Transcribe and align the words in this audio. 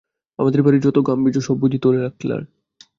আমাদের 0.39 0.61
বাড়ির 0.61 0.81
যত 0.81 0.97
কিছু 0.97 1.07
গাম্ভীর্য 1.07 1.37
সব 1.41 1.55
বুঝি 1.61 1.77
তোর 1.83 1.93
একলার? 2.01 2.41